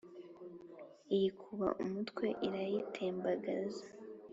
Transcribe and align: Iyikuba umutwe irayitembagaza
Iyikuba 1.15 1.67
umutwe 1.83 2.25
irayitembagaza 2.47 3.85